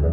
[0.00, 0.08] Halo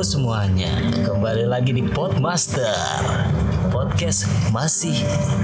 [0.00, 0.72] semuanya,
[1.04, 2.72] kembali lagi di Podmaster.
[3.68, 4.24] Podcast
[4.56, 4.96] masih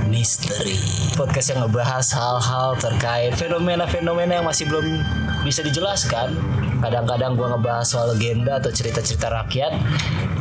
[0.08, 0.80] misteri.
[1.21, 5.04] Podcast yang ngebahas hal-hal terkait fenomena-fenomena yang masih belum
[5.44, 6.32] bisa dijelaskan
[6.81, 9.72] Kadang-kadang gua ngebahas soal legenda atau cerita-cerita rakyat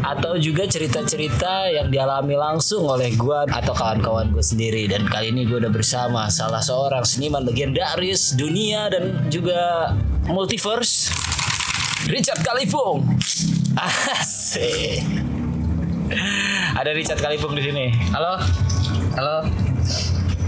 [0.02, 5.44] Atau juga cerita-cerita yang dialami langsung oleh gua atau kawan-kawan gue sendiri Dan kali ini
[5.44, 9.92] gue udah bersama salah seorang seniman legendaris dunia dan juga
[10.32, 11.12] multiverse
[12.08, 13.04] Richard Kalipung.
[13.76, 15.04] Asik.
[16.80, 17.92] Ada Richard Kalipung di sini.
[18.16, 18.40] Halo,
[19.20, 19.38] halo,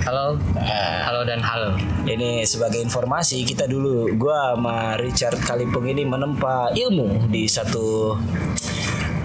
[0.01, 0.37] halo,
[1.01, 1.77] halo dan halo.
[2.03, 8.17] Ini sebagai informasi kita dulu gua sama Richard Kalipung ini menempa ilmu di satu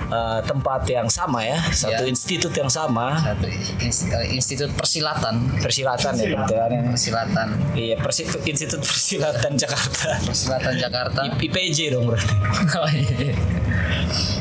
[0.06, 2.06] eh, tempat yang sama ya, satu Ya.
[2.06, 6.70] institut yang sama, Satu eh, Institut Persilatan, persilatan ya kebetulan.
[6.88, 10.14] Persilatan, Iya, persi- Institut Persilatan Jakarta.
[10.22, 11.20] Persilatan Jakarta.
[11.36, 12.34] IPJ dong berarti.
[12.76, 13.34] Oh, iya.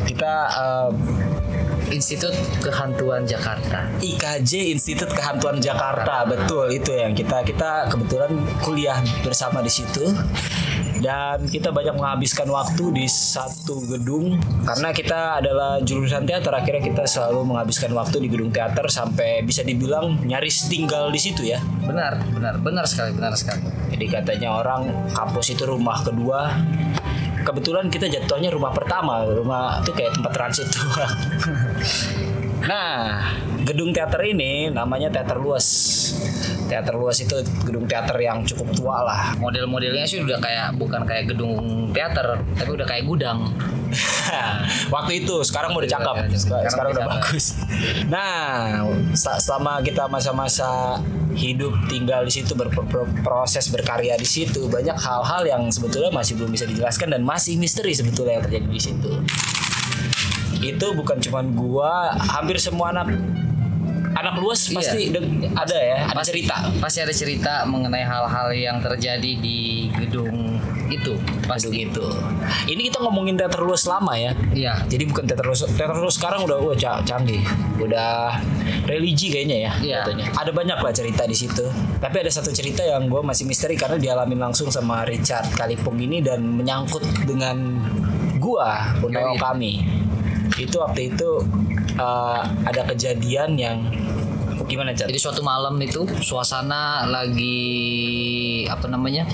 [0.06, 0.90] Kita eh,
[1.94, 2.34] Institut
[2.66, 3.86] Kehantuan Jakarta.
[4.02, 6.26] IKJ Institut Kehantuan Jakarta.
[6.26, 8.32] Betul itu yang kita kita kebetulan
[8.66, 10.10] kuliah bersama di situ.
[10.96, 14.42] Dan kita banyak menghabiskan waktu di satu gedung.
[14.66, 19.62] Karena kita adalah jurusan teater akhirnya kita selalu menghabiskan waktu di gedung teater sampai bisa
[19.62, 21.62] dibilang nyaris tinggal di situ ya.
[21.86, 23.62] Benar, benar, benar sekali, benar sekali.
[23.96, 26.52] jadi katanya orang kampus itu rumah kedua
[27.46, 31.16] kebetulan kita jatuhnya rumah pertama rumah itu kayak tempat transit doang.
[32.66, 33.30] Nah
[33.66, 35.66] gedung teater ini namanya teater luas.
[36.70, 39.22] Teater luas itu gedung teater yang cukup tua lah.
[39.42, 43.50] Model-modelnya sih udah kayak bukan kayak gedung teater, tapi udah kayak gudang.
[44.96, 46.16] waktu itu sekarang udah cakep.
[46.38, 47.46] Sekarang sekarang, udah bagus.
[48.14, 48.86] Nah
[49.16, 51.02] selama kita masa-masa
[51.36, 56.66] hidup tinggal di situ berproses berkarya di situ banyak hal-hal yang sebetulnya masih belum bisa
[56.66, 59.12] dijelaskan dan masih misteri sebetulnya yang terjadi di situ.
[60.64, 63.12] Itu bukan cuman gua hampir semua anak
[64.16, 64.76] anak luas Iya.
[64.76, 65.02] pasti
[65.54, 69.58] ada ya ada Pasti- cerita Pasti ada cerita mengenai hal-hal yang terjadi di
[69.92, 70.56] gedung
[70.86, 71.18] itu.
[71.44, 71.82] pasti Pasti.
[71.82, 72.06] gitu
[72.66, 74.86] ini kita ngomongin teater luas lama ya Iya.
[74.86, 77.42] Jadi bukan teater luas, teater luas sekarang udah wah ca- canggih,
[77.78, 78.40] udah
[78.86, 79.72] religi kayaknya ya.
[79.78, 79.98] Iya.
[80.02, 80.26] katanya.
[80.34, 81.66] Ada banyak lah cerita di situ.
[81.98, 86.20] Tapi ada satu cerita yang gue masih misteri karena dialamin langsung sama Richard Kalipung ini
[86.20, 87.82] dan menyangkut dengan
[88.38, 89.38] gua Uneo Yoi.
[89.38, 89.74] kami.
[90.56, 91.30] Itu waktu itu
[91.96, 93.78] eh, ada kejadian yang
[94.64, 95.12] gimana Chat?
[95.12, 99.28] Jadi suatu malam itu suasana lagi apa namanya?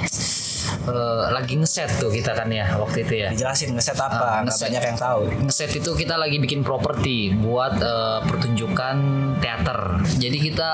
[0.88, 3.28] eh, lagi ngeset tuh kita kan ya waktu itu ya.
[3.34, 4.42] Dijelasin ngeset apa?
[4.42, 4.66] Nggak ngeset.
[4.70, 5.22] banyak yang tahu.
[5.50, 8.96] Ngeset itu kita lagi bikin properti buat eh, pertunjukan
[9.42, 9.80] teater.
[10.18, 10.70] Jadi kita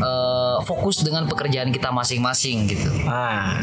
[0.00, 2.90] eh, fokus dengan pekerjaan kita masing-masing gitu.
[3.08, 3.56] Ah,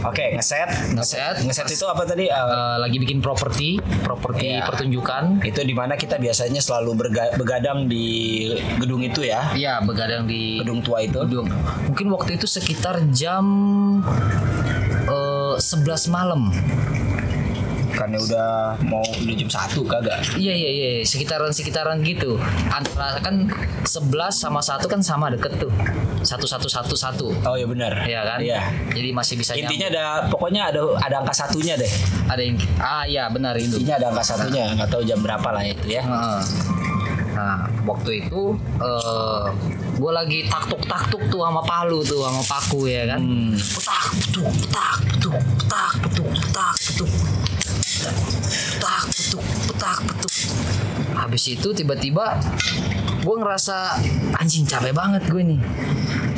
[0.00, 0.68] oke ngeset.
[0.92, 2.26] Ngeset, Ngeset itu apa tadi?
[2.26, 4.64] Eh, eh, lagi bikin properti, properti Iya.
[4.64, 5.40] pertunjukan.
[5.40, 10.58] itu di mana kita biasanya selalu berga- begadang di gedung itu ya Iya, begadang di
[10.58, 11.48] gedung tua itu gedung.
[11.84, 13.44] Mungkin waktu itu sekitar jam
[15.04, 16.52] eh, 11 malam.
[17.90, 18.50] karena udah
[18.86, 22.38] mau udah jam satu kagak Iya iya iya sekitaran sekitaran gitu.
[22.68, 23.50] Antara kan
[23.82, 25.72] 11 sama satu kan sama deket tuh.
[26.20, 27.26] Satu satu satu satu.
[27.42, 28.38] oh ya benar Iya kan?
[28.38, 32.28] iya Jadi masih bisa intinya ada pokoknya ada ada angka satunya deh nyambung.
[32.28, 33.76] ada yang ah iya benar itu.
[33.76, 36.40] intinya ada angka satunya nggak tahu jam berapa lah itu ya Heeh.
[37.30, 38.42] Nah, waktu itu
[38.76, 39.46] eh
[39.94, 43.20] gue lagi taktuk taktuk tuh sama palu tuh sama paku ya kan.
[43.20, 43.54] Hmm.
[43.54, 47.10] Petak, petuk, petak, petuk, petak, petuk, petak, petuk.
[48.68, 50.32] Petak, petuk, petak, petuk.
[51.14, 52.38] Habis itu tiba-tiba
[53.18, 53.98] gue ngerasa
[54.34, 55.60] anjing capek banget gue nih.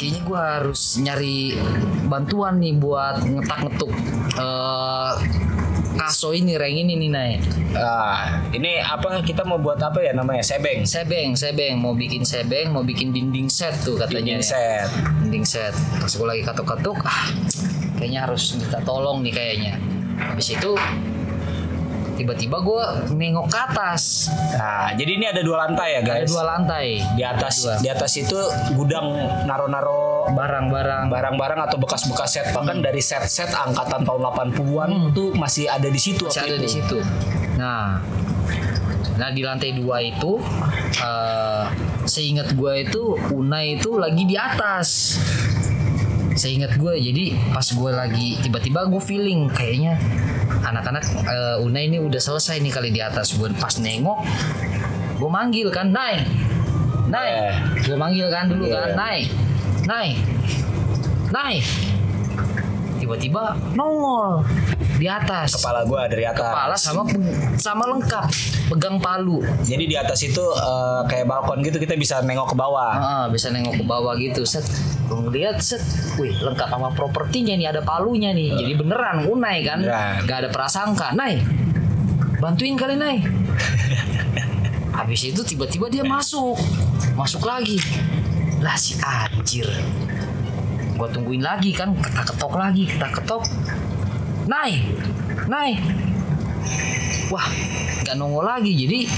[0.00, 1.60] Kayaknya gue harus nyari
[2.08, 3.92] bantuan nih buat ngetak-ngetuk
[4.40, 5.12] eh
[6.00, 7.32] kaso ini, reng ini nih, Nay.
[7.76, 12.72] Ah, ini apa kita mau buat apa ya namanya sebeng Sebeng, sebeng, mau bikin sebeng,
[12.72, 14.40] mau bikin dinding set tuh katanya.
[14.40, 14.48] dinding ya.
[14.48, 14.88] set
[15.20, 15.74] Dinding set.
[16.00, 17.28] Pas gue lagi katuk-katuk, ah,
[18.00, 19.74] kayaknya harus minta tolong nih kayaknya.
[20.16, 20.72] Habis itu
[22.20, 24.28] tiba-tiba gue nengok ke atas.
[24.52, 26.86] nah jadi ini ada dua lantai ya Ada guys dua lantai.
[27.10, 27.74] di atas Dua.
[27.78, 28.38] di atas itu
[28.74, 29.06] gudang
[29.44, 31.08] naro-naro Barang-barang.
[31.08, 34.20] barang-barang atau bekas-bekas set bahkan dari set-set angkatan tahun
[34.52, 36.60] 80-an tuh masih ada di situ Masih ada itu.
[36.60, 36.98] di situ.
[37.56, 37.98] Nah,
[39.16, 40.38] nah di lantai dua itu,
[40.96, 41.64] eh
[42.04, 45.16] seingat gue itu Unai itu lagi di atas.
[46.40, 50.00] Seingat gue, jadi pas gue lagi tiba-tiba gue feeling kayaknya
[50.62, 53.36] anak-anak eh, Unai ini udah selesai nih kali di atas.
[53.36, 54.24] Gue pas nengok,
[55.14, 56.24] gue manggil kan, Nai,
[57.06, 57.54] Nai, Eh.
[57.82, 58.88] gue manggil kan dulu Iya.
[58.88, 59.20] kan, Nai,
[59.82, 60.16] naik
[61.30, 61.64] naik
[63.10, 64.46] tiba-tiba nongol
[65.02, 65.58] di atas.
[65.58, 66.46] Kepala gua dari atas.
[66.46, 67.02] kepala sama
[67.58, 68.24] sama lengkap
[68.70, 69.42] pegang palu.
[69.66, 72.94] Jadi di atas itu eh, kayak balkon gitu kita bisa nengok ke bawah.
[72.94, 74.62] Ah, bisa nengok ke bawah gitu set.
[75.10, 75.82] Ngeliat set.
[76.22, 78.54] Wih lengkap sama propertinya nih ada palunya nih.
[78.54, 79.82] Jadi beneran unai kan?
[79.82, 80.22] Beneran.
[80.30, 81.10] gak ada prasangka.
[81.18, 81.42] Nai
[82.38, 83.18] bantuin kali nai.
[85.00, 86.54] Habis itu tiba-tiba dia masuk.
[87.18, 87.82] Masuk lagi.
[88.62, 89.66] Lah si anjir
[91.00, 93.48] gua tungguin lagi kan ketak ketok lagi ketak ketok.
[94.44, 94.84] Nai
[95.48, 95.80] nai
[97.32, 97.48] wah
[98.04, 98.76] nggak nongol lagi.
[98.76, 99.08] Jadi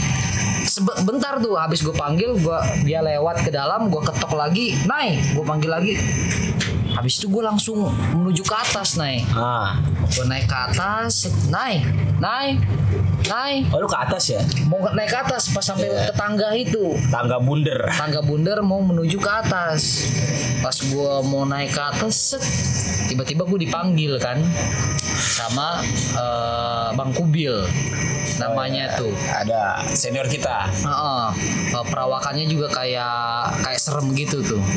[0.63, 5.35] sebentar tuh habis gue panggil gua dia lewat ke dalam gue ketok lagi naik.
[5.35, 5.99] Gue panggil lagi
[6.93, 9.81] habis itu gue langsung menuju ke atas naik Ah.
[10.07, 11.83] gue naik ke atas naik
[12.19, 12.61] naik
[13.25, 14.41] naik Oh lu ke atas ya?
[14.65, 17.81] mau naik ke atas pas sampai ke tangga itu Tangga bunder.
[17.91, 20.07] tangga bundar mau menuju ke atas
[20.59, 22.43] pas gue mau naik ke atas set,
[23.09, 24.39] tiba-tiba gue dipanggil kan
[25.13, 25.81] sama
[26.13, 27.55] eh, bang kubil
[28.35, 30.67] namanya tuh Ada senior kita.
[30.73, 31.25] Heeh.
[31.71, 33.15] Eh, perawakannya juga kayak
[33.61, 34.63] kayak serem gitu tuh.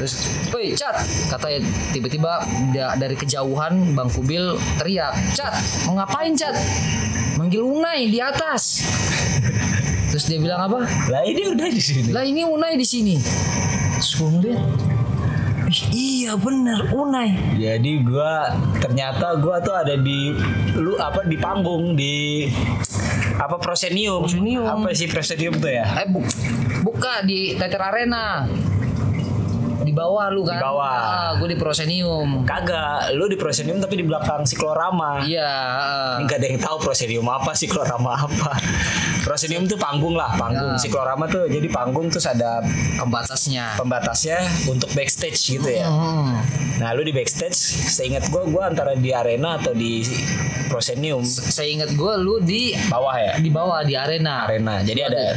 [0.00, 0.14] Terus,
[0.48, 0.96] "Woi, Cat,"
[1.28, 1.60] kata
[1.92, 2.40] tiba-tiba
[2.72, 5.52] da- dari kejauhan Bang Kubil teriak, "Cat,
[5.84, 6.56] mau ngapain, Cat?"
[7.36, 8.80] Manggil Unai di atas.
[10.08, 10.88] Terus dia bilang apa?
[11.06, 12.08] Lah ini udah di sini.
[12.10, 13.14] Lah ini Unai di sini.
[15.70, 17.54] "Ih, iya bener Unai.
[17.54, 20.34] Jadi gua ternyata gua tuh ada di
[20.74, 22.48] lu apa di panggung di
[23.36, 24.26] apa prosenium.
[24.26, 24.66] Prosenium.
[24.66, 25.86] Apa sih prosenium tuh ya?
[26.02, 26.26] Eh bu-
[26.82, 28.48] buka di Teater Arena.
[30.00, 30.56] Bawah lu kan?
[30.56, 30.96] Di bawah.
[31.36, 32.28] gue di Prosenium.
[32.48, 35.22] Kagak, lu di prosenium tapi di belakang siklorama.
[35.24, 35.52] Iya.
[36.20, 38.56] Ini gak ada yang tahu prosenium apa, siklorama apa.
[39.20, 40.74] Prosenium tuh panggung lah, panggung.
[40.74, 40.80] Ya.
[40.80, 42.64] Siklorama tuh jadi panggung terus ada
[42.96, 43.76] pembatasnya.
[43.76, 45.84] pembatasnya untuk backstage gitu ya.
[45.86, 46.40] Hmm.
[46.80, 47.56] Nah, lu di backstage,
[47.92, 50.00] seingat gua gua antara di arena atau di
[50.70, 53.32] prosenium Saya ingat gue lu di bawah ya.
[53.42, 54.46] di bawah di arena.
[54.46, 54.78] Arena.
[54.86, 55.34] Jadi ada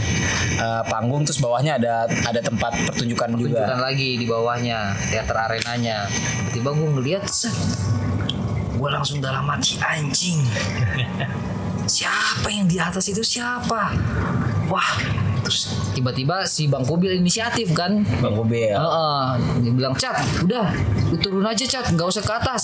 [0.61, 3.65] eh, panggung terus bawahnya ada ada tempat pertunjukan, juga.
[3.65, 6.05] Tunjukkan lagi di bawahnya teater arenanya.
[6.53, 7.25] Tiba gue ngeliat,
[8.77, 10.45] gue langsung dalam hati anjing.
[11.97, 13.97] siapa yang di atas itu siapa?
[14.69, 14.89] Wah,
[15.41, 18.77] terus tiba-tiba si Bang Kubil inisiatif kan Bang Kubil.
[18.77, 19.25] Heeh,
[19.65, 20.69] dia bilang cat, udah,
[21.09, 22.63] lu turun aja cat, nggak usah ke atas.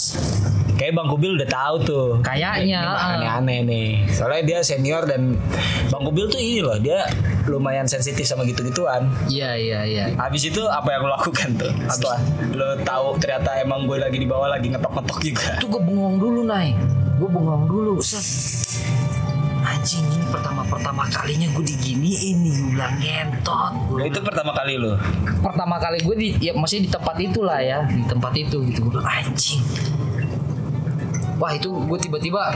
[0.79, 2.07] Kayak Bang Kubil udah tahu tuh.
[2.23, 3.19] Kayaknya, Ini ah.
[3.19, 3.89] aneh-aneh nih.
[4.15, 5.35] Soalnya dia senior dan
[5.91, 7.03] Bang Kubil tuh ini loh, dia
[7.51, 9.11] lumayan sensitif sama gitu-gituan.
[9.27, 10.03] Iya iya iya.
[10.15, 11.67] Habis itu apa yang lo lakukan tuh?
[11.91, 12.19] Setelah
[12.55, 15.47] lo tahu ternyata emang gue lagi di bawah lagi ngetok-ngetok juga.
[15.59, 16.71] Itu gue bengong dulu Nay,
[17.19, 17.93] gue bengong dulu.
[17.99, 18.23] Set.
[19.59, 23.71] Anjing ini pertama-pertama kalinya gue diginiin nih, gue bilang ngentot.
[23.85, 24.95] Gua Nah, itu pertama kali lo.
[25.39, 28.99] pertama kali gue di ya masih di tempat itulah ya di tempat itu gitu gue
[28.99, 29.63] anjing
[31.39, 32.51] wah itu gue tiba-tiba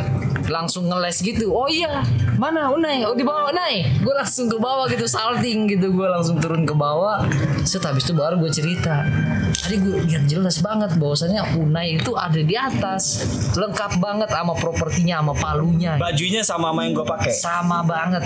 [0.52, 1.56] langsung ngeles gitu.
[1.56, 2.04] Oh iya
[2.36, 3.08] mana Unai?
[3.08, 3.88] Oh di bawah Unai.
[4.04, 5.96] Gue langsung ke bawah gitu salting gitu.
[5.96, 7.24] Gue langsung turun ke bawah.
[7.64, 9.08] Set habis itu baru gue cerita.
[9.56, 13.24] Tadi gue lihat jelas banget bahwasannya Unai itu ada di atas.
[13.56, 15.96] Lengkap banget sama propertinya sama palunya.
[15.96, 17.32] Bajunya sama sama yang gue pakai.
[17.32, 18.24] sama banget.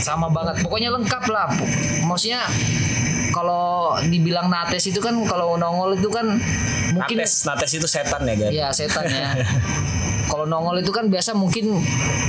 [0.00, 0.64] Sama banget.
[0.64, 1.52] Pokoknya lengkap lah.
[2.08, 2.40] Maksudnya
[3.38, 3.66] kalau
[4.02, 6.26] dibilang nates itu kan kalau nongol itu kan
[6.90, 8.50] mungkin Nates, Nates itu setan ya kan?
[8.50, 9.38] ya setan ya
[10.26, 11.78] kalau nongol itu kan biasa mungkin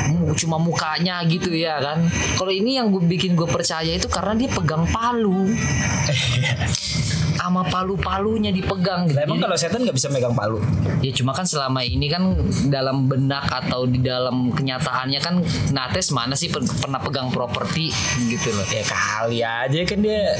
[0.07, 2.05] mu- cuma mukanya gitu ya kan
[2.37, 5.49] kalau ini yang gue bikin gue percaya itu karena dia pegang palu
[7.39, 9.15] sama palu-palunya dipegang gitu.
[9.15, 10.59] Lah, emang kalau setan nggak bisa megang palu?
[10.99, 12.35] Ya cuma kan selama ini kan
[12.67, 15.39] dalam benak atau di dalam kenyataannya kan
[15.71, 17.95] Nates mana sih per- pernah pegang properti
[18.27, 18.67] gitu loh.
[18.67, 20.35] Ya kali aja kan dia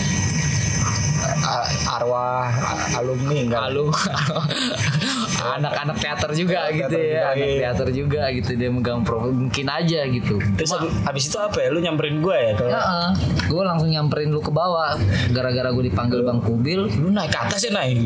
[1.88, 2.50] arwah
[2.98, 3.86] alumni enggak Lalu
[5.60, 7.60] anak-anak teater juga Anak gitu teater ya, juga, anak iya.
[7.60, 10.36] teater juga gitu dia megang properti mungkin aja gitu.
[10.58, 11.68] Terus abis, abis itu apa ya?
[11.72, 12.52] Lu nyamperin gue ya?
[12.58, 12.82] Kalau Ya,
[13.50, 14.96] gue langsung nyamperin lu ke bawah
[15.34, 16.92] gara-gara gue dipanggil Bang Kubil.
[17.00, 17.98] lu naik ke atas ya naik.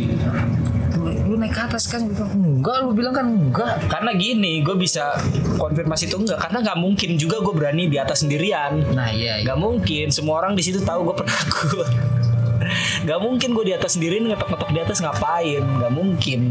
[0.98, 2.06] Lu, lu naik ke atas kan?
[2.06, 3.74] Gua bilang, enggak, lu bilang kan enggak.
[3.90, 5.14] Karena gini, gue bisa
[5.58, 6.40] konfirmasi itu enggak.
[6.40, 8.94] Karena nggak mungkin juga gue berani di atas sendirian.
[8.94, 9.46] Nah iya, iya.
[9.46, 10.10] Gak mungkin.
[10.14, 11.88] Semua orang di situ tahu gue penakut.
[13.04, 15.64] Gak mungkin gue di atas sendirian ngetok-ngetok di atas ngapain?
[15.80, 16.42] Gak mungkin.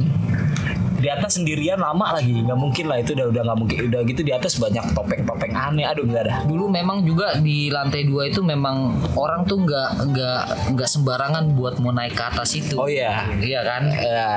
[1.02, 3.78] Di atas sendirian lama lagi, nggak mungkin lah itu udah udah nggak mungkin.
[3.90, 5.82] Udah gitu di atas banyak topeng-topeng aneh.
[5.82, 6.34] Aduh nggak ada.
[6.46, 10.40] dulu memang juga di lantai dua itu memang orang tuh nggak nggak
[10.78, 13.26] nggak sembarangan buat mau naik ke atas itu Oh iya.
[13.42, 14.30] iya kan Ya,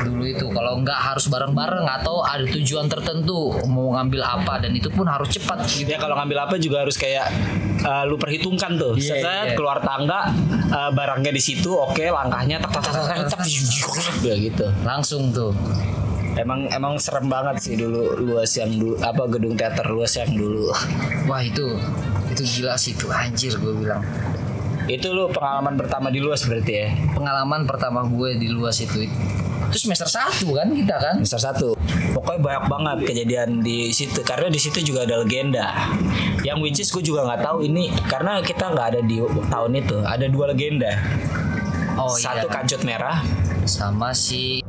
[0.00, 4.88] dulu itu kalau nggak harus bareng-bareng atau ada tujuan tertentu mau ngambil apa dan itu
[4.88, 7.28] pun harus cepat gitu ya kalau ngambil apa juga harus kayak
[7.84, 8.94] uh, lu perhitungkan tuh.
[8.98, 9.54] Iya, Set, iya.
[9.54, 10.32] keluar tangga
[10.70, 13.42] uh, barangnya di situ, oke, langkahnya tak tak tak tak
[14.22, 14.66] gitu.
[14.82, 15.52] Langsung tuh.
[16.38, 20.70] Emang emang serem banget sih dulu luas yang dulu apa gedung teater luas yang dulu.
[21.26, 21.66] Wah itu
[22.30, 24.06] itu gila sih itu anjir gue bilang.
[24.88, 26.88] Itu lu pengalaman pertama di luas berarti ya.
[27.12, 29.04] Pengalaman pertama gue di luas itu
[29.68, 31.14] itu semester satu kan kita kan.
[31.20, 31.68] Semester satu.
[32.16, 35.92] Pokoknya banyak banget kejadian di situ karena di situ juga ada legenda.
[36.40, 39.20] Yang which is gue juga nggak tahu ini karena kita nggak ada di
[39.52, 39.96] tahun itu.
[40.00, 40.88] Ada dua legenda.
[42.00, 42.54] Oh Satu iya.
[42.54, 43.20] kancut merah,
[43.68, 44.62] sama si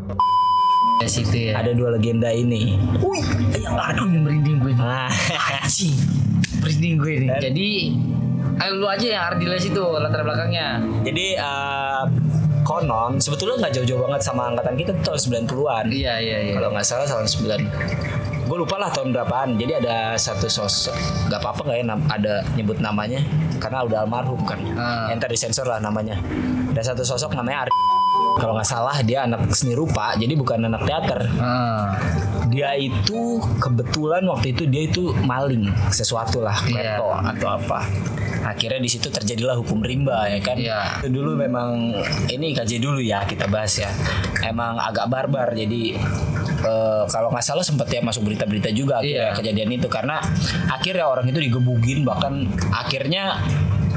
[0.99, 1.63] ya situ ya.
[1.63, 2.75] ada dua legenda ini.
[2.99, 3.23] Wih,
[3.55, 4.73] yang aduh yang merinding gue.
[4.75, 5.07] Nah,
[5.63, 5.95] Anjing.
[6.59, 7.29] Merinding gue nih.
[7.39, 7.69] Jadi
[8.59, 10.83] ayo lu aja yang Ardiles itu latar belakangnya.
[11.07, 12.03] jadi eh,
[12.67, 15.85] konon sebetulnya nggak jauh-jauh banget sama angkatan kita tahun 90-an.
[15.89, 16.53] Iya iya iya.
[16.59, 19.61] Kalau nggak salah tahun 9 Gue lupa lah tahun berapaan.
[19.61, 20.97] Jadi ada satu sosok
[21.29, 23.21] Gak apa-apa gak ya ada nyebut namanya.
[23.61, 24.57] Karena udah almarhum kan.
[24.73, 25.13] Ah.
[25.13, 26.17] Entar disensor lah namanya.
[26.73, 27.71] Ada satu sosok namanya Ari
[28.41, 31.29] Kalau nggak salah dia anak seni rupa Jadi bukan anak teater.
[31.37, 31.93] Ah,
[32.49, 36.97] Dia itu kebetulan waktu itu dia itu maling Sesuatu lah Iya.
[36.97, 37.79] Klepto atau apa.
[38.49, 40.57] Akhirnya di situ terjadilah hukum rimba ya kan?
[40.57, 41.05] Iya.
[41.05, 41.93] Itu dulu memang
[42.25, 43.93] Ini kaji dulu ya kita bahas ya.
[44.41, 45.93] Emang agak barbar Jadi
[46.61, 49.37] eh, Kalau nggak salah sempat ya masuk berita-berita juga akhirnya Iya.
[49.37, 50.19] kejadian itu Karena
[50.67, 52.33] akhirnya orang itu digebugin Bahkan
[52.71, 53.39] akhirnya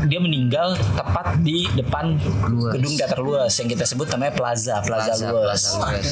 [0.03, 2.75] dia meninggal tepat di depan Luas.
[2.75, 5.63] gedung teater luas yang kita sebut namanya Plaza Plaza, Plaza, Luas.
[5.63, 6.09] Plaza Luas.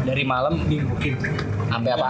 [0.00, 0.64] Dari malam
[1.68, 2.08] sampai apa?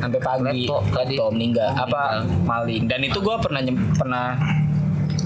[0.00, 0.64] Sampai pagi.
[0.64, 1.12] Klepto tadi.
[1.12, 1.68] Klepto meninggal.
[1.76, 2.88] Apa maling.
[2.88, 3.60] Dan itu gua pernah
[3.92, 4.26] pernah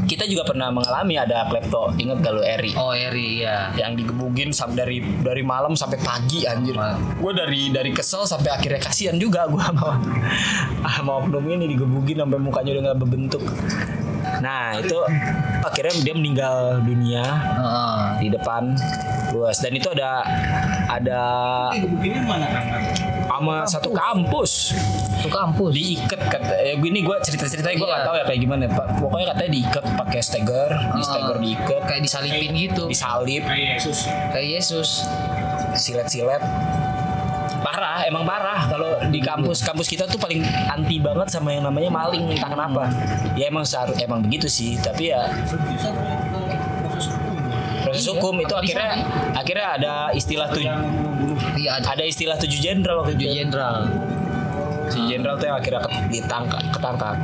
[0.07, 1.93] kita juga pernah mengalami ada klepto.
[1.99, 2.73] Ingat gak lu Eri?
[2.79, 3.75] Oh Eri ya.
[3.75, 6.79] yang digebugin sampai dari dari malam sampai pagi anjir.
[7.19, 9.99] Gue dari dari kesel sampai akhirnya kasihan juga gue sama
[10.87, 13.43] ah, sama oknum ini digebugin sampai mukanya udah nggak berbentuk.
[14.41, 14.99] Nah itu
[15.67, 17.99] akhirnya dia meninggal dunia Heeh.
[18.23, 18.79] di depan
[19.35, 20.23] luas dan itu ada
[20.87, 21.21] ada
[22.27, 22.65] mana kan?
[23.37, 24.73] Sama satu kampus.
[25.17, 25.73] Itu kampus.
[25.73, 27.93] diikat kata ya gini gue cerita ceritanya gue Iya.
[27.93, 28.87] nggak tahu ya kayak gimana pak.
[28.99, 31.81] Pokoknya katanya diikat pakai steger di steger diikat.
[31.85, 32.83] kayak disalipin gitu.
[32.87, 33.43] disalip.
[33.43, 33.99] Kayak Yesus.
[34.31, 34.89] Kayak Yesus.
[35.75, 36.41] silet-silet.
[37.61, 38.65] Parah emang parah.
[38.65, 40.41] Kalau di kampus kampus kita tuh paling
[40.71, 42.89] anti banget sama yang namanya maling entah kenapa.
[43.35, 44.79] Ya emang seharus emang begitu sih.
[44.79, 45.29] Tapi ya
[47.97, 48.91] proses Iya, hukum itu akhirnya
[49.33, 50.69] akhirnya ada istilah tujuh
[51.57, 53.77] Iya ada istilah tujuh jenderal waktu tujuh itu jenderal.
[54.87, 57.17] tujuh jenderal tuh yang akhirnya ditangkap ketangkap.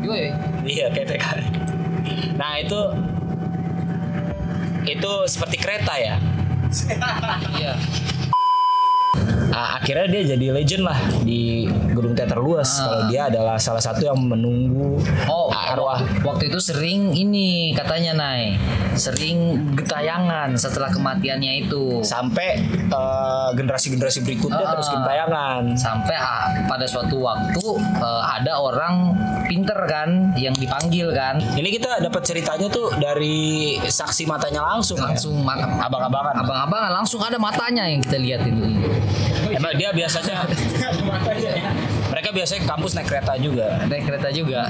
[0.00, 0.32] Yoi.
[0.64, 1.44] iya kayak PKI.
[2.40, 2.80] nah itu
[4.86, 6.16] itu seperti kereta ya
[7.54, 7.72] Iya.
[9.48, 12.68] Ah, akhirnya dia jadi legend lah di gedung teater luas.
[12.78, 16.00] Kalau dia adalah salah satu yang menunggu Oh, arwah.
[16.20, 18.56] Waktu itu sering ini katanya Nay,
[18.94, 19.38] sering
[19.74, 22.00] getayangan setelah kematiannya itu.
[22.00, 24.72] sampai eh, generasi-generasi berikutnya Ah.
[24.74, 25.62] terus gentayangan.
[25.74, 27.64] Sampai ah, pada suatu waktu
[27.98, 29.12] eh, ada orang
[29.48, 35.08] pinter kan yang dipanggil kan ini kita dapat ceritanya tuh dari saksi matanya langsung ya?
[35.08, 38.62] langsung ma- abang-abangan abang-abangan langsung ada matanya yang kita lihat itu.
[39.56, 40.44] emang dia biasanya
[42.28, 44.60] mereka biasanya kampus naik kereta juga Naik kereta juga.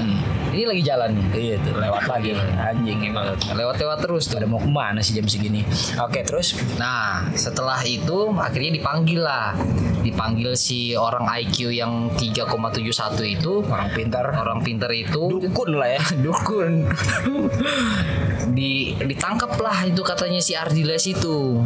[0.49, 1.25] Ini lagi jalan nih.
[1.35, 4.39] iya tuh lewat lagi anjing emang Lewat-lewat terus tuh.
[4.39, 5.67] pada mau ke mana sih jam segini
[5.99, 9.51] oke terus Nah, setelah itu akhirnya dipanggil lah.
[9.99, 16.03] Dipanggil si orang IQ yang 3,71 itu, orang pintar orang pinter itu dukun lah ya
[16.25, 16.87] dukun.
[18.55, 21.59] Di ditangkap lah itu katanya si Ardiles itu.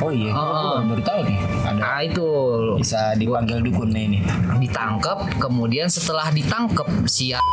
[0.00, 0.32] Oh iya.
[0.32, 0.80] Oh.
[0.80, 2.26] Gua baru tahu nih ada Nah, itu.
[2.76, 4.18] bisa dipanggil dukunnya ini.
[4.58, 7.44] Ditangkap, kemudian setelah ditangkap si Ar-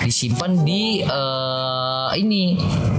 [0.00, 2.54] disimpan di eh, ini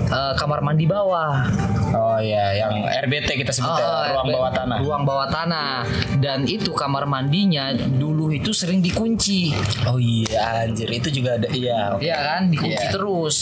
[0.07, 1.47] eh, kamar mandi bawah.
[1.89, 4.77] Oh iya, yang RBT kita sebut ya, Ah, ruang bawah tanah.
[4.77, 5.81] Ruang bawah tanah.
[6.21, 9.49] Dan itu kamar mandinya dulu itu sering dikunci.
[9.89, 11.97] Oh iya, anjir itu juga ada iya.
[11.97, 12.93] Iya kan, dikunci Iya.
[12.93, 13.35] terus.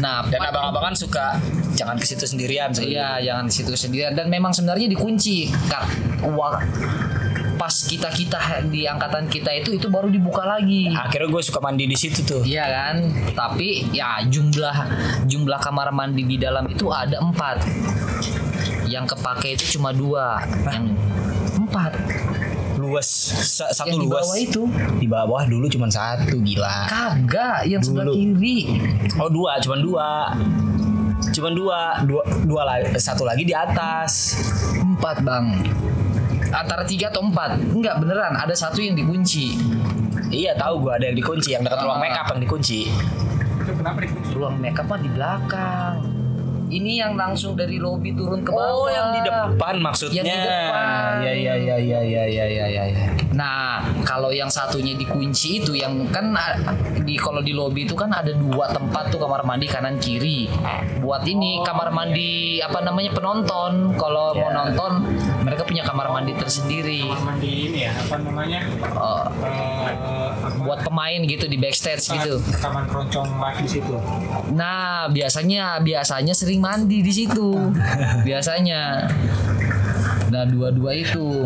[0.00, 1.36] Nah, Dan abang-abangan suka
[1.76, 2.72] jangan ke situ sendirian.
[2.72, 5.52] Iya, jangan di situ sendirian dan memang sebenarnya dikunci.
[5.68, 5.84] Kak,
[7.70, 10.90] pas kita-kita di angkatan kita itu itu baru dibuka lagi.
[10.90, 12.42] Akhirnya gue suka mandi di situ tuh.
[12.42, 12.96] Iya kan,
[13.30, 14.74] tapi ya jumlah
[15.22, 17.62] jumlah kamar mandi di dalam itu ada empat.
[18.82, 20.98] Yang kepake itu cuma dua, yang
[21.56, 21.94] empat.
[22.74, 23.06] Luas,
[23.38, 24.18] sa- satu Yang di luas.
[24.18, 24.62] bawah itu
[24.98, 26.90] Di bawah dulu cuma satu, gila.
[26.90, 28.18] kagak, yang sebelah Dulu.
[28.34, 28.58] kiri.
[29.14, 30.34] Oh dua, cuma dua.
[31.30, 34.34] Cuma dua, dua, dua lagi, satu lagi di atas.
[34.74, 35.46] Empat bang.
[36.52, 39.56] Antara tiga atau empat enggak beneran ada satu yang dikunci
[40.30, 42.02] Iya tahu gua ada yang dikunci yang dekat ruang Ah.
[42.04, 42.86] makeup yang dikunci.
[42.86, 44.30] Itu kenapa dikunci?
[44.30, 45.94] ruang makeup mah di belakang
[46.70, 50.22] ini yang langsung dari lobi turun ke bawah Oh, yang di depan maksudnya.
[50.22, 51.12] Yang di depan.
[51.20, 52.84] Iya iya iya iya iya iya iya iya.
[52.88, 53.08] Ya.
[53.30, 56.30] Nah, kalau yang satunya dikunci itu yang kan
[57.00, 60.46] di kalau di lobi itu kan ada dua tempat tuh kamar mandi kanan kiri.
[60.98, 63.92] Buat ini kamar mandi apa namanya penonton.
[63.94, 64.56] Kalau mau Ya.
[64.56, 64.92] nonton
[65.42, 67.02] mereka punya kamar mandi tersendiri.
[67.04, 68.60] Kamar mandi ini ya, apa namanya?
[68.62, 70.19] Eh, Eh, apa?
[70.62, 72.40] Buat pemain gitu di backstage gitu.
[72.40, 73.94] Rekaman keroncong live di situ.
[74.52, 77.56] Nah, biasanya biasanya sering mandi di situ.
[78.28, 79.08] biasanya.
[80.30, 81.44] Nah, dua-dua itu.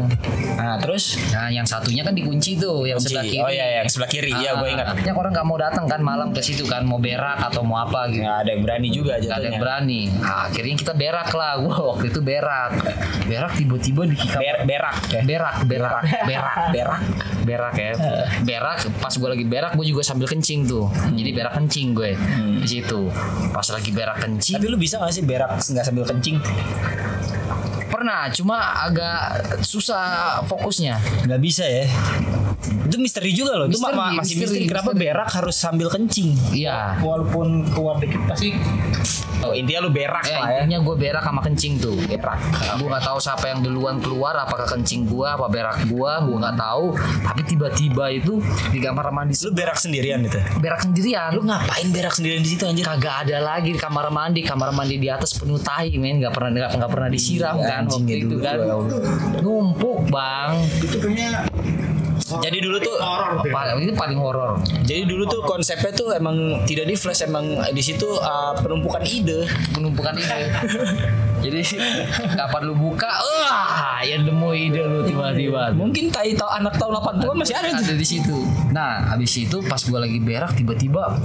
[0.55, 3.11] Nah terus Nah, yang satunya kan dikunci tuh, yang kunci.
[3.11, 3.43] sebelah kiri.
[3.43, 4.31] Oh iya yang sebelah kiri.
[4.31, 4.87] Iya gue ingat.
[4.95, 8.07] Banyak orang nggak mau datang kan malam ke situ kan, mau berak atau mau apa
[8.13, 8.23] gitu.
[8.23, 10.01] Nggak ada yang berani juga Gak ada yang berani.
[10.15, 11.53] Nah, akhirnya kita berak lah.
[11.65, 12.71] Gua waktu itu berak.
[13.25, 14.41] Berak tiba-tiba di kamar.
[14.41, 15.21] Ber berak ya.
[15.25, 17.01] berak, berak, berak, berak,
[17.49, 17.93] berak ya.
[18.45, 18.79] Berak.
[19.01, 20.87] Pas gue lagi berak, gue juga sambil kencing tuh.
[20.93, 22.13] Jadi berak kencing gue
[22.61, 23.09] di situ.
[23.51, 26.37] Pas lagi berak kencing, Tapi lu bisa gak sih berak nggak sambil kencing?
[28.05, 28.29] Pernah.
[28.29, 29.21] Cuma agak
[29.65, 31.01] susah fokusnya.
[31.25, 31.89] Nggak bisa ya.
[32.85, 33.67] Itu misteri juga loh.
[33.67, 34.41] Itu Misteri, ma- masih misteri.
[34.41, 35.03] misteri, Kenapa misteri.
[35.05, 36.29] berak harus sambil kencing?
[36.51, 36.79] Iya.
[36.99, 38.55] Walaupun keluar dikit pasti
[39.37, 40.59] Oh, intinya lu berak Eh, lah ya.
[40.59, 41.93] intinya gue berak sama kencing tuh.
[42.01, 42.41] Berak.
[42.75, 46.57] Gue nggak tahu siapa yang duluan keluar, apakah kencing gua, apa berak gua, gue nggak
[46.57, 46.97] tahu.
[47.21, 48.41] Tapi tiba-tiba itu
[48.71, 50.41] di kamar mandi Lu berak sendirian itu.
[50.57, 51.29] berak sendirian.
[51.31, 52.85] Lu ngapain berak sendirian di situ anjir?
[52.87, 56.49] kagak ada lagi di kamar mandi kamar mandi di atas penuh tahi men nggak pernah
[56.71, 58.75] nggak pernah disiram Iya, kan waktu ya itu dulu, kan ya
[59.41, 61.29] numpuk bang itu kayaknya
[62.43, 63.53] Jadi dulu tuh horor deh.
[63.53, 64.51] Pa- itu paling horor
[64.83, 69.45] jadi dulu tuh konsepnya tuh emang tidak di flash emang di situ uh, penumpukan ide.
[69.73, 70.49] penumpukan ide
[71.45, 71.61] jadi
[72.35, 77.41] kapan lu buka wah ya nemu ide lu tiba-tiba Mungkin tai tau anak tahun 80
[77.41, 77.85] masih ada tuh.
[77.85, 78.37] ada di situ.
[78.71, 81.19] Nah, habis itu pas gua lagi berak tiba-tiba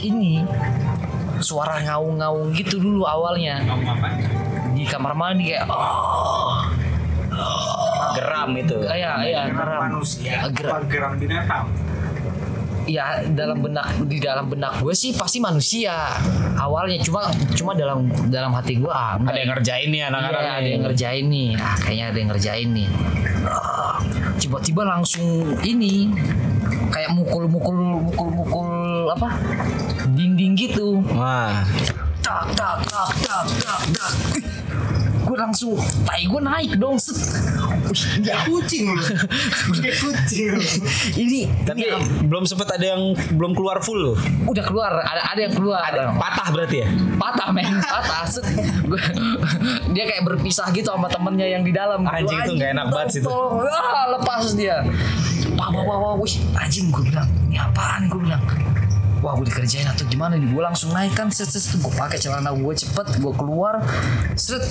[0.00, 0.42] ini
[1.38, 3.60] suara ngaung-ngaung gitu dulu awalnya
[4.72, 6.71] di kamar mandi kayak oh
[8.14, 8.76] Geram itu.
[8.86, 9.80] iya iya Geram geram.
[9.86, 10.72] manusia Geram.
[10.72, 11.66] apa geram binatang?
[12.82, 16.18] Ya dalam benak di dalam benak gue sih pasti manusia
[16.56, 19.30] awalnya cuma cuma dalam dalam hati gue ah enggak.
[19.30, 20.42] Ada yang ngerjain nih anak-anak.
[20.42, 22.90] Iya, ada yang ngerjain nih ah kayaknya ada yang ngerjain nih
[23.42, 23.98] Ah,
[24.36, 25.26] tiba-tiba langsung
[25.62, 26.06] ini
[26.88, 27.74] kayak mukul-mukul
[28.06, 28.70] mukul-mukul
[29.10, 29.34] apa
[30.08, 31.66] dinding gitu Wah.
[32.18, 34.10] tak tak tak tak tak tak
[35.22, 37.14] gue langsung tai gue naik dong set
[38.20, 39.02] ya Kucing lu.
[39.76, 40.60] Kayak kucing lu.
[41.22, 44.16] ini Tapi ini belum sempet ada yang belum keluar full loh.
[44.44, 46.88] udah keluar ada ada yang keluar Patah berarti ya?
[47.14, 48.44] patah men patah Set.
[48.82, 48.98] Gua-
[49.94, 52.12] dia kayak berpisah gitu sama temennya yang di dalam gitu.
[52.16, 53.26] Anjing itu nggak enak banget situ.
[53.26, 53.62] tolong.
[53.62, 54.76] Ah, lepas dia
[55.52, 58.40] wah wah wah wah wih anjing gue bilang ini apaan gue bilang
[59.22, 60.50] Wah gue dikerjain atau gimana nih?
[60.50, 61.62] Gue langsung naik kan set, set.
[61.78, 63.78] Gue pakai celana gue cepet Gue keluar
[64.34, 64.66] Set.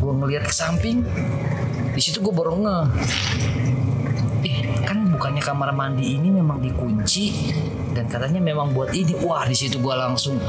[0.00, 1.04] Gue ngeliat ke samping
[1.96, 2.78] di situ gue baru nge.
[4.44, 7.52] Eh kan bukannya kamar mandi ini memang dikunci
[7.92, 9.12] Dan katanya memang buat ini.
[9.20, 10.40] Wah di situ gue langsung.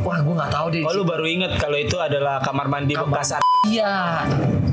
[0.00, 0.80] Wah gue nggak tahu deh.
[0.80, 4.24] Oh lu baru inget kalau itu adalah kamar mandi bekas ar- Iya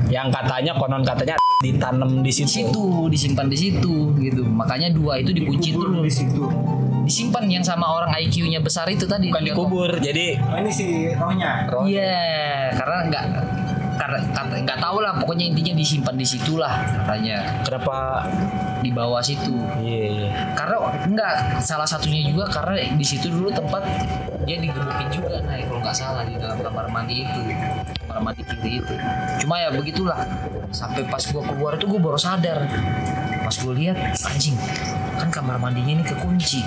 [0.08, 2.70] yang katanya konon katanya ditanam di di situ.
[2.70, 6.42] situ disimpan di situ gitu makanya dua itu dikunci Kubur di situ.
[7.02, 9.90] disimpan yang sama orang IQ-nya besar itu tadi Bukan dikubur.
[9.98, 11.64] Jadi Oh, ini si rohnya.
[11.88, 13.24] Iya, karena nggak
[13.98, 14.18] karena
[14.62, 16.70] nggak tahu lah pokoknya intinya disimpan di situ lah
[17.02, 18.22] katanya kenapa
[18.78, 19.56] di bawah situ.
[19.82, 20.30] Iya, iya.
[20.54, 23.82] Karena enggak salah satunya juga karena di situ dulu tempat
[24.48, 27.40] dia digebukin juga nah kalau nggak salah di dalam kamar mandi itu.
[28.08, 28.94] Kamar mandi kiri itu.
[29.44, 30.24] Cuma ya begitulah.
[30.72, 32.64] Sampai pas gua keluar itu gua baru sadar.
[33.44, 34.56] Pas gua lihat anjing
[35.20, 36.64] kan kamar mandinya ini kekunci.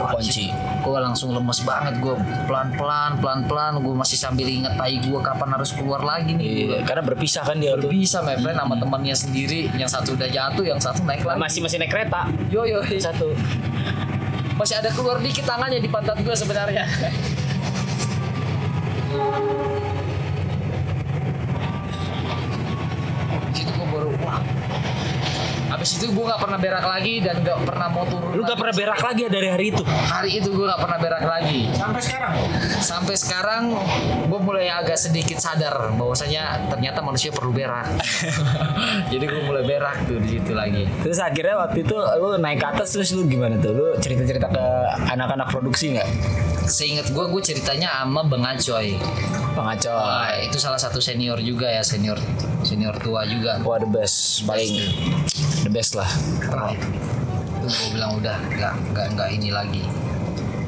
[0.00, 0.48] Kunci.
[0.80, 2.16] gue langsung lemes banget gue
[2.48, 6.48] pelan pelan pelan pelan gue masih sambil inget tai gue kapan harus keluar lagi nih
[6.50, 9.68] Iya, karena berpisah kan dia bisa my friend sama temannya sendiri.
[9.76, 11.36] Yang satu udah jatuh yang satu naik lagi.
[11.36, 12.32] Masih masih naik kereta.
[12.48, 12.80] yo yo.
[12.96, 13.36] Satu
[14.60, 16.84] masih ada keluar dikit tangannya di pantat gue sebenarnya
[23.48, 24.44] di situ gue baru wah
[25.80, 28.52] Habis itu gue gak pernah berak lagi dan gak pernah mau turun Lu lagi.
[28.52, 29.80] gak pernah berak lagi ya dari hari itu?
[29.88, 32.32] Hari itu gue gak pernah berak lagi Sampai sekarang.
[32.84, 33.62] Sampai sekarang
[34.28, 37.88] gue mulai agak sedikit sadar bahwasanya ternyata manusia perlu berak.
[39.12, 40.84] Jadi gue mulai berak tuh di situ lagi.
[41.00, 43.72] Terus akhirnya waktu itu lu naik ke atas terus lu gimana tuh?
[43.72, 44.64] Lu cerita-cerita ke
[45.08, 46.08] anak-anak produksi nggak?
[46.68, 49.00] Seingat gue, gue ceritanya sama Bang Acoy.
[49.50, 49.94] Pengacoy.
[49.98, 52.16] Wah, itu salah satu senior juga ya, senior
[52.62, 53.58] senior tua juga.
[53.66, 54.94] Wah the best, paling
[55.66, 56.08] the best lah.
[56.38, 56.86] Itu,
[57.60, 59.84] itu gue bilang udah nggak nggak nggak ini lagi.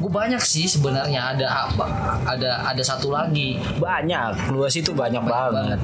[0.03, 1.87] Gue banyak sih sebenarnya ada apa?
[2.27, 3.55] Ada ada satu lagi.
[3.79, 5.79] Banyak, luas itu banyak, banget.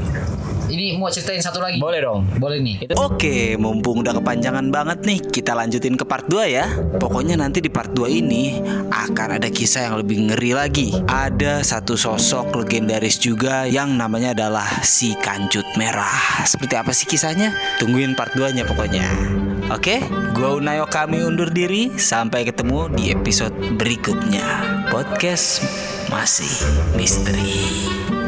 [0.67, 1.79] Ini mau ceritain satu lagi.
[1.79, 2.27] Boleh dong.
[2.36, 2.84] Boleh nih.
[2.84, 6.67] Itu Oke, mumpung udah kepanjangan banget nih, kita lanjutin ke part 2 ya.
[6.99, 8.60] Pokoknya nanti di part 2 ini
[8.91, 10.99] akan ada kisah yang lebih ngeri lagi.
[11.08, 16.43] Ada satu sosok legendaris juga yang namanya adalah si Kancut Merah.
[16.43, 17.55] Seperti apa sih kisahnya?
[17.79, 19.08] Tungguin part 2-nya pokoknya.
[19.69, 20.01] Oke,
[20.34, 21.93] gua Unayo kami undur diri.
[21.93, 24.65] Sampai ketemu di episode berikutnya.
[24.89, 25.62] Podcast
[26.10, 26.49] masih
[26.97, 28.18] misteri.